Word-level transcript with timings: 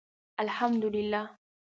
الحمدالله 0.39 1.37